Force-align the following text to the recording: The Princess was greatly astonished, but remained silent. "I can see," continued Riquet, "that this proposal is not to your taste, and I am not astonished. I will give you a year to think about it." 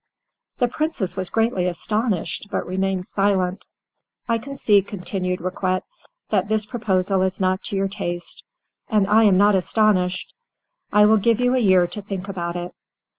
The 0.57 0.67
Princess 0.67 1.15
was 1.15 1.29
greatly 1.29 1.67
astonished, 1.67 2.47
but 2.49 2.65
remained 2.65 3.05
silent. 3.05 3.67
"I 4.27 4.39
can 4.39 4.55
see," 4.55 4.81
continued 4.81 5.41
Riquet, 5.41 5.83
"that 6.31 6.47
this 6.47 6.65
proposal 6.65 7.21
is 7.21 7.39
not 7.39 7.61
to 7.65 7.75
your 7.75 7.87
taste, 7.87 8.43
and 8.89 9.05
I 9.07 9.25
am 9.25 9.37
not 9.37 9.53
astonished. 9.53 10.33
I 10.91 11.05
will 11.05 11.17
give 11.17 11.39
you 11.39 11.53
a 11.53 11.59
year 11.59 11.85
to 11.85 12.01
think 12.01 12.27
about 12.27 12.55
it." 12.55 12.73